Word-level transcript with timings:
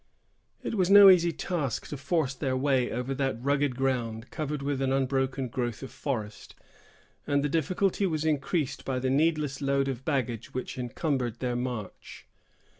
It 0.63 0.73
was 0.73 0.89
no 0.89 1.11
easy 1.11 1.31
task 1.31 1.85
to 1.89 1.95
force 1.95 2.33
their 2.33 2.57
way 2.57 2.89
over 2.89 3.13
that 3.13 3.39
rugged 3.39 3.75
ground, 3.75 4.31
covered 4.31 4.63
with 4.63 4.81
an 4.81 4.91
unbroken 4.91 5.47
growth 5.47 5.83
of 5.83 5.91
forest; 5.91 6.55
and 7.27 7.43
the 7.43 7.47
difficulty 7.47 8.07
was 8.07 8.25
increased 8.25 8.83
by 8.83 8.97
the 8.97 9.11
needless 9.11 9.61
load 9.61 9.87
of 9.87 10.03
baggage 10.03 10.55
which 10.55 10.75
encumbered 10.75 11.37
their 11.39 11.55
march. 11.55 12.25